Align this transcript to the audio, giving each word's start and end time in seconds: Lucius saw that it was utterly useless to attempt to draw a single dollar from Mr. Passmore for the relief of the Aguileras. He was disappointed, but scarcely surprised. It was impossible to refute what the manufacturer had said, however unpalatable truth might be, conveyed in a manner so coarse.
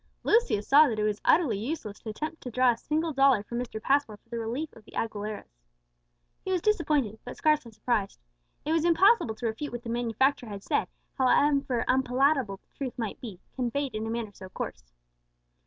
Lucius 0.23 0.67
saw 0.67 0.87
that 0.87 0.97
it 0.97 1.03
was 1.03 1.21
utterly 1.23 1.59
useless 1.59 1.99
to 1.99 2.09
attempt 2.09 2.41
to 2.41 2.49
draw 2.49 2.71
a 2.71 2.75
single 2.77 3.13
dollar 3.13 3.43
from 3.43 3.59
Mr. 3.59 3.79
Passmore 3.79 4.17
for 4.17 4.29
the 4.29 4.39
relief 4.39 4.73
of 4.75 4.83
the 4.83 4.95
Aguileras. 4.95 5.59
He 6.43 6.51
was 6.51 6.59
disappointed, 6.59 7.19
but 7.23 7.37
scarcely 7.37 7.71
surprised. 7.71 8.19
It 8.65 8.71
was 8.71 8.83
impossible 8.83 9.35
to 9.35 9.45
refute 9.45 9.71
what 9.71 9.83
the 9.83 9.89
manufacturer 9.89 10.49
had 10.49 10.63
said, 10.63 10.87
however 11.19 11.85
unpalatable 11.87 12.59
truth 12.73 12.97
might 12.97 13.21
be, 13.21 13.39
conveyed 13.55 13.93
in 13.93 14.07
a 14.07 14.09
manner 14.09 14.31
so 14.33 14.49
coarse. 14.49 14.91